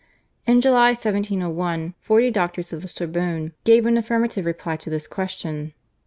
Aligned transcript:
In 0.47 0.61
July 0.61 0.93
1701 0.95 1.93
forty 1.99 2.31
doctors 2.31 2.73
of 2.73 2.81
the 2.81 2.87
Sorbonne 2.87 3.53
gave 3.65 3.85
an 3.85 3.97
affirmative 3.97 4.45
reply 4.47 4.75
to 4.77 4.89
this 4.89 5.05
question. 5.05 5.75